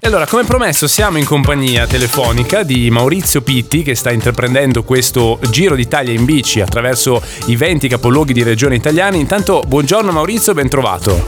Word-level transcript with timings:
E 0.00 0.06
allora, 0.06 0.26
come 0.26 0.44
promesso, 0.44 0.86
siamo 0.86 1.18
in 1.18 1.24
compagnia 1.24 1.84
telefonica 1.88 2.62
di 2.62 2.88
Maurizio 2.88 3.42
Pitti 3.42 3.82
che 3.82 3.96
sta 3.96 4.12
intraprendendo 4.12 4.84
questo 4.84 5.40
Giro 5.50 5.74
d'Italia 5.74 6.12
in 6.12 6.24
bici 6.24 6.60
attraverso 6.60 7.20
i 7.46 7.56
20 7.56 7.88
capoluoghi 7.88 8.32
di 8.32 8.44
regione 8.44 8.76
italiani. 8.76 9.18
Intanto, 9.18 9.60
buongiorno 9.66 10.12
Maurizio, 10.12 10.54
ben 10.54 10.68
trovato. 10.68 11.24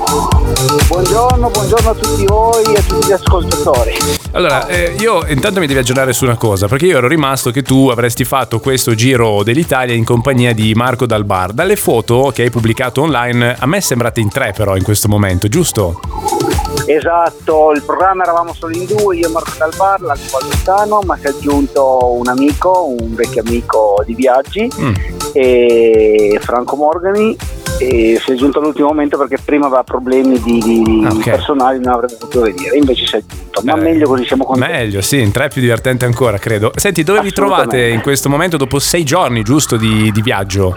Buongiorno, 0.86 1.50
buongiorno 1.50 1.90
a 1.90 1.94
tutti 1.94 2.24
voi 2.26 2.62
e 2.72 2.78
a 2.78 2.82
tutti 2.82 3.08
gli 3.08 3.12
ascoltatori. 3.12 3.92
Allora, 4.32 4.68
eh, 4.68 4.94
io 5.00 5.26
intanto 5.26 5.58
mi 5.58 5.66
devi 5.66 5.80
aggiornare 5.80 6.12
su 6.12 6.22
una 6.22 6.36
cosa, 6.36 6.68
perché 6.68 6.86
io 6.86 6.98
ero 6.98 7.08
rimasto 7.08 7.50
che 7.50 7.62
tu 7.62 7.88
avresti 7.88 8.24
fatto 8.24 8.60
questo 8.60 8.94
Giro 8.94 9.42
dell'Italia 9.42 9.96
in 9.96 10.04
compagnia 10.04 10.54
di 10.54 10.74
Marco 10.74 11.06
Dalbar. 11.06 11.52
Dalle 11.52 11.74
foto 11.74 12.30
che 12.32 12.42
hai 12.42 12.50
pubblicato 12.50 13.02
online, 13.02 13.56
a 13.58 13.66
me 13.66 13.80
sembrate 13.80 14.20
in 14.20 14.28
tre 14.28 14.52
però 14.52 14.76
in 14.76 14.84
questo 14.84 15.08
momento, 15.08 15.48
giusto? 15.48 16.29
Esatto, 16.92 17.70
il 17.72 17.82
programma 17.84 18.24
eravamo 18.24 18.52
solo 18.52 18.74
in 18.74 18.84
due, 18.84 19.16
io 19.16 19.28
e 19.28 19.30
Marco 19.30 19.52
Dalbar, 19.56 20.00
l'altro 20.00 20.38
Valdostano, 20.38 21.00
ma 21.04 21.16
si 21.16 21.26
è 21.26 21.28
aggiunto 21.28 22.12
un 22.14 22.26
amico, 22.26 22.94
un 22.98 23.14
vecchio 23.14 23.42
amico 23.46 24.02
di 24.04 24.14
viaggi, 24.14 24.68
Mm. 24.80 24.94
e 25.32 26.38
Franco 26.42 26.74
Morgani, 26.76 27.36
e 27.78 28.18
si 28.22 28.30
è 28.30 28.34
aggiunto 28.34 28.58
all'ultimo 28.58 28.88
momento 28.88 29.16
perché 29.16 29.38
prima 29.42 29.66
aveva 29.66 29.84
problemi 29.84 30.40
di, 30.40 30.58
di- 30.58 31.02
Ah, 31.06 31.10
di 31.10 31.16
ok. 31.18 31.22
personali, 31.30 31.78
non 31.80 31.92
avrebbe 31.94 32.16
potuto 32.18 32.40
venire, 32.42 32.76
invece 32.76 33.06
si 33.06 33.14
è 33.14 33.18
aggiunto, 33.18 33.60
ma 33.64 33.74
Eh, 33.76 33.80
meglio 33.80 34.08
così 34.08 34.24
siamo 34.26 34.44
contenti. 34.44 34.72
Meglio, 34.72 35.00
sì, 35.00 35.20
in 35.20 35.30
tre 35.30 35.44
è 35.44 35.48
più 35.48 35.60
divertente 35.60 36.04
ancora, 36.04 36.38
credo. 36.38 36.72
Senti, 36.74 37.02
dove 37.04 37.20
vi 37.20 37.30
trovate 37.30 37.86
in 37.86 38.00
questo 38.02 38.28
momento 38.28 38.56
dopo 38.56 38.78
sei 38.80 39.04
giorni, 39.04 39.42
giusto, 39.42 39.76
di, 39.76 40.10
di 40.10 40.22
viaggio? 40.22 40.74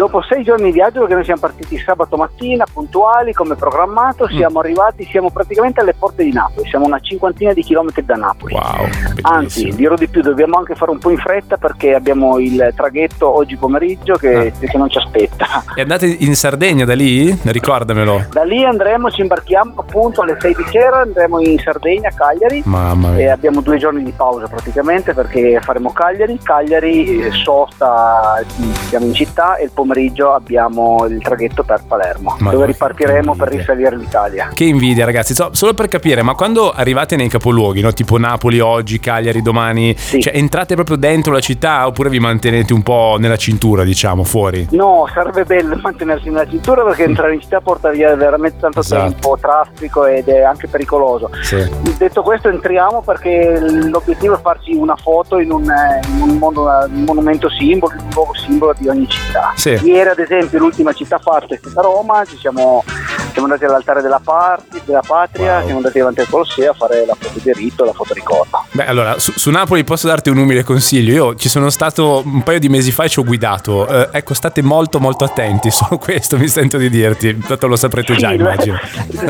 Dopo 0.00 0.22
sei 0.22 0.42
giorni 0.42 0.64
di 0.64 0.72
viaggio, 0.72 1.00
perché 1.00 1.12
noi 1.12 1.24
siamo 1.24 1.40
partiti 1.42 1.76
sabato 1.76 2.16
mattina, 2.16 2.64
puntuali, 2.72 3.34
come 3.34 3.54
programmato, 3.54 4.24
Mm. 4.24 4.34
siamo 4.34 4.60
arrivati, 4.60 5.04
siamo 5.10 5.28
praticamente 5.30 5.80
alle 5.82 5.92
porte 5.92 6.24
di 6.24 6.32
Napoli, 6.32 6.66
siamo 6.70 6.86
una 6.86 6.98
cinquantina 7.00 7.52
di 7.52 7.62
chilometri 7.62 8.02
da 8.06 8.14
Napoli. 8.14 8.54
Wow, 8.54 8.88
Anzi, 9.20 9.68
dirò 9.74 9.96
di 9.96 10.08
più, 10.08 10.22
dobbiamo 10.22 10.56
anche 10.56 10.74
fare 10.74 10.90
un 10.90 10.98
po' 10.98 11.10
in 11.10 11.18
fretta 11.18 11.58
perché 11.58 11.92
abbiamo 11.94 12.38
il 12.38 12.72
traghetto 12.74 13.28
oggi 13.28 13.56
pomeriggio 13.58 14.14
che, 14.14 14.50
Ah. 14.56 14.66
che 14.66 14.78
non 14.78 14.88
ci 14.88 14.96
aspetta. 14.96 15.64
E 15.74 15.82
andate 15.82 16.06
in 16.06 16.34
Sardegna 16.34 16.86
da 16.86 16.94
lì? 16.94 17.38
Ricordamelo. 17.42 18.24
Da 18.32 18.42
lì 18.44 18.64
andremo, 18.64 19.10
ci 19.10 19.20
imbarchiamo 19.20 19.74
appunto 19.76 20.22
alle 20.22 20.38
6 20.40 20.54
di 20.54 20.64
sera, 20.70 21.00
andremo 21.00 21.40
in 21.40 21.58
Sardegna, 21.58 22.08
a 22.08 22.12
Cagliari. 22.14 22.62
Mamma 22.64 23.10
E 23.10 23.16
mia. 23.16 23.32
abbiamo 23.34 23.60
due 23.60 23.76
giorni 23.76 24.02
di 24.02 24.12
pausa 24.12 24.46
praticamente 24.48 25.12
perché 25.12 25.60
faremo 25.60 25.92
Cagliari, 25.92 26.38
Cagliari, 26.42 27.20
eh, 27.26 27.30
Sosta, 27.32 28.42
siamo 28.88 29.04
in 29.04 29.12
città 29.12 29.56
e 29.56 29.64
il 29.64 29.70
pomeriggio 29.74 29.88
abbiamo 29.94 31.06
il 31.08 31.20
traghetto 31.20 31.62
per 31.62 31.82
Palermo 31.86 32.36
Ma 32.40 32.50
dove 32.50 32.66
ripartiremo 32.66 33.34
per 33.34 33.48
risalire 33.48 33.96
l'Italia. 33.96 34.50
Che 34.52 34.64
invidia, 34.64 35.04
ragazzi. 35.04 35.34
So- 35.34 35.50
solo 35.52 35.74
per 35.74 35.88
capire, 35.88 36.22
ma 36.22 36.34
quando 36.34 36.70
arrivate 36.70 37.16
nei 37.16 37.28
capoluoghi, 37.28 37.80
no? 37.80 37.92
tipo 37.92 38.18
Napoli 38.18 38.60
oggi, 38.60 39.00
Cagliari 39.00 39.42
domani, 39.42 39.94
Sì. 39.96 40.20
cioè 40.20 40.36
entrate 40.36 40.74
proprio 40.74 40.96
dentro 40.96 41.32
la 41.32 41.40
città 41.40 41.86
oppure 41.86 42.08
vi 42.08 42.18
mantenete 42.20 42.72
un 42.72 42.82
po' 42.82 43.16
nella 43.18 43.36
cintura, 43.36 43.82
diciamo, 43.84 44.24
fuori? 44.24 44.68
No, 44.70 45.06
sarebbe 45.12 45.44
bello 45.44 45.76
mantenersi 45.80 46.28
nella 46.28 46.48
cintura 46.48 46.82
perché 46.84 47.04
entrare 47.04 47.34
in 47.34 47.40
città 47.40 47.60
porta 47.60 47.90
via 47.90 48.14
veramente 48.14 48.58
tanto 48.60 48.80
Esatto. 48.80 49.10
tempo, 49.10 49.38
traffico 49.40 50.06
ed 50.06 50.28
è 50.28 50.42
anche 50.42 50.66
pericoloso. 50.68 51.30
Sì. 51.42 51.68
Detto 51.98 52.22
questo 52.22 52.48
entriamo 52.48 53.02
perché 53.02 53.58
l'obiettivo 53.60 54.34
è 54.34 54.40
farci 54.40 54.74
una 54.74 54.96
foto 54.96 55.38
in 55.38 55.50
un, 55.52 55.68
eh, 55.70 56.00
in 56.14 56.22
un 56.22 56.36
mono- 56.38 56.84
un 56.86 57.04
monumento 57.04 57.48
simbolo, 57.50 57.94
un 57.98 58.08
luogo 58.12 58.34
simbolo 58.34 58.74
di 58.78 58.88
ogni 58.88 59.08
città. 59.08 59.52
Sì. 59.54 59.78
Ieri 59.82 60.10
ad 60.10 60.18
esempio 60.18 60.58
l'ultima 60.58 60.92
città 60.92 61.18
fatta 61.18 61.54
è 61.54 61.58
stata 61.58 61.80
Roma, 61.80 62.22
ci 62.26 62.36
siamo, 62.36 62.84
siamo 63.30 63.46
andati 63.48 63.64
all'altare 63.64 64.02
della, 64.02 64.20
parti- 64.22 64.80
della 64.84 65.02
patria, 65.06 65.54
Wow. 65.56 65.62
siamo 65.64 65.76
andati 65.78 65.98
davanti 65.98 66.20
al 66.20 66.28
Colosseo 66.28 66.70
a 66.70 66.74
fare 66.74 67.04
la 67.06 67.14
foto 67.18 67.38
di 67.42 67.52
rito, 67.52 67.84
la 67.84 67.92
foto 67.92 68.14
ricordo. 68.14 68.64
Beh, 68.72 68.86
allora, 68.86 69.18
su, 69.18 69.32
su 69.32 69.50
Napoli 69.50 69.84
posso 69.84 70.06
darti 70.06 70.30
un 70.30 70.38
umile 70.38 70.62
consiglio. 70.64 71.12
Io 71.12 71.34
ci 71.36 71.48
sono 71.48 71.70
stato 71.70 72.22
un 72.24 72.42
paio 72.42 72.58
di 72.58 72.68
mesi 72.68 72.90
fa 72.92 73.04
e 73.04 73.08
ci 73.08 73.18
ho 73.18 73.24
guidato. 73.24 73.86
Eh, 73.86 74.08
ecco, 74.12 74.34
state 74.34 74.62
molto 74.62 75.00
molto 75.00 75.24
attenti, 75.24 75.70
solo 75.70 75.98
questo 76.02 76.36
mi 76.38 76.48
sento 76.48 76.76
di 76.76 76.88
dirti. 76.90 77.38
Tanto 77.38 77.66
lo 77.66 77.76
saprete 77.76 78.14
già, 78.16 78.28
Sì, 78.30 78.34
immagino. 78.36 78.78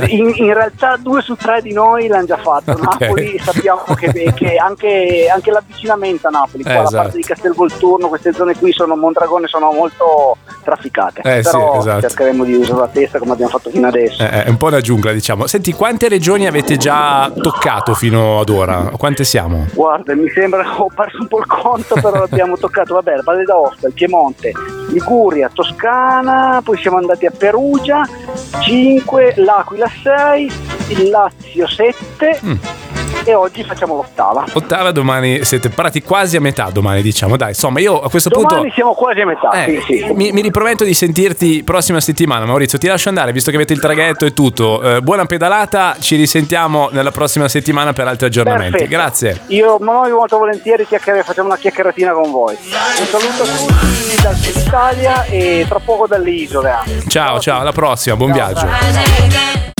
In, 0.09 0.33
in 0.37 0.53
realtà 0.55 0.97
due 0.97 1.21
su 1.23 1.35
tre 1.37 1.61
di 1.63 1.73
noi 1.73 2.07
l'hanno 2.09 2.27
già 2.27 2.37
fatto. 2.39 2.73
Ok. 2.73 3.01
Napoli 3.01 3.39
sappiamo 3.43 3.83
che, 3.97 4.33
che 4.35 4.57
anche, 4.57 5.29
anche 5.33 5.51
l'avvicinamento 5.51 6.27
a 6.27 6.31
Napoli, 6.31 6.63
qua 6.63 6.73
Eh, 6.73 6.75
la 6.77 6.83
esatto. 6.83 7.03
parte 7.03 7.17
di 7.17 7.23
Castelvolturno, 7.23 8.09
queste 8.09 8.33
zone 8.33 8.57
qui 8.57 8.73
sono 8.73 8.97
Mondragone 8.97 9.47
sono 9.47 9.71
molto 9.73 10.37
trafficate. 10.63 11.21
Eh, 11.23 11.43
sì, 11.43 11.51
Però 11.51 11.79
esatto. 11.79 12.01
cercheremo 12.01 12.45
di 12.45 12.55
usare 12.55 12.81
la 12.81 12.89
testa 12.89 13.19
come 13.19 13.33
abbiamo 13.33 13.51
fatto 13.51 13.71
fino 13.71 13.90
adesso. 13.91 14.23
Eh, 14.23 14.45
È 14.45 14.49
un 14.49 14.57
po' 14.57 14.67
una 14.67 14.81
giungla, 14.81 15.13
diciamo. 15.13 15.47
Senti, 15.47 15.73
quante 15.73 16.09
regioni 16.09 16.47
avete 16.47 16.77
già 16.77 17.31
toccato 17.41 17.95
fino 17.95 18.41
ad 18.41 18.49
ora? 18.49 18.91
Quante 18.97 19.25
siamo? 19.25 19.67
Guarda, 19.75 20.15
mi 20.17 20.29
sembra, 20.31 20.65
ho 20.81 20.89
perso 20.95 21.19
un 21.21 21.29
po' 21.29 21.39
il 21.39 21.47
conto, 21.47 21.95
però 21.95 22.23
abbiamo 22.31 22.57
toccato, 22.57 22.95
vabbè, 22.95 23.17
la 23.17 23.23
Valle 23.25 23.45
d'Aosta, 23.45 23.87
il 23.89 23.93
Piemonte, 23.93 24.53
Liguria, 24.89 25.51
Toscana, 25.53 26.61
poi 26.65 26.79
siamo 26.79 26.97
andati 26.97 27.27
a 27.27 27.33
Perugia, 27.37 28.07
5, 28.61 29.35
l'Aquila 29.37 29.91
6, 30.03 30.53
il 30.89 31.09
Lazio 31.11 31.67
7 31.67 32.39
Mm. 32.45 32.55
E 33.25 33.35
oggi 33.35 33.65
facciamo 33.65 33.97
l'ottava. 33.97 34.45
Ottava, 34.53 34.91
domani 34.93 35.45
siete 35.45 35.69
parati 35.69 36.03
quasi 36.03 36.37
a 36.37 36.41
metà, 36.41 36.71
domani 36.71 37.03
diciamo. 37.03 37.37
Dai, 37.37 37.51
insomma, 37.51 37.81
io 37.81 38.01
a 38.01 38.09
questo 38.11 38.29
Domani 38.29 38.55
punto... 38.61 38.75
siamo 38.75 38.95
quasi 38.95 39.21
a 39.21 39.27
metà, 39.27 39.51
Eh, 39.65 39.83
sì, 39.87 39.99
sì. 40.07 40.13
mi, 40.15 40.33
mi 40.33 40.41
riprometto 40.41 40.85
di 40.85 40.95
sentirti 40.95 41.63
prossima 41.65 42.01
settimana, 42.01 42.45
Maurizio. 42.45 42.79
Ti 42.79 42.87
lascio 42.87 43.09
andare, 43.09 43.33
visto 43.33 43.51
che 43.51 43.57
avete 43.57 43.73
il 43.73 43.81
traghetto 43.81 44.25
e 44.25 44.33
tutto. 44.33 44.83
Eh, 44.83 45.01
buona 45.01 45.27
pedalata, 45.27 45.97
ci 45.99 46.17
risentiamo 46.17 46.89
nella 46.93 47.11
prossima 47.11 47.49
settimana 47.49 47.93
per 47.93 48.07
altri 48.07 48.27
aggiornamenti. 48.27 48.71
Perfetto. 48.71 48.91
Grazie. 48.91 49.41
Io 49.49 49.79
molto 49.81 50.39
volentieri 50.39 50.87
facciamo 51.23 51.49
una 51.49 51.57
chiacchieratina 51.57 52.13
con 52.13 52.31
voi. 52.31 52.57
Un 52.57 53.07
saluto 53.07 53.43
a 53.43 53.47
tutti 53.47 54.23
dal 54.23 54.35
Sud 54.37 54.57
Italia 54.67 55.25
e 55.25 55.65
tra 55.69 55.81
poco 55.81 56.07
dalle 56.07 56.31
isole. 56.31 56.71
anche. 56.71 57.09
Ciao, 57.09 57.39
ciao, 57.41 57.61
alla 57.61 57.73
prossima, 57.73 58.17
buon 58.17 58.35
Ciao, 58.35 58.53
viaggio. 58.53 59.80